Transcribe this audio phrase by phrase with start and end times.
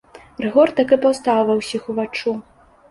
[0.45, 2.37] Рыгор так і паўстаў ва ўсіх уваччу.